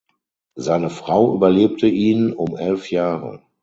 [0.55, 3.43] Seine Frau überlebte ihn um elf Jahre.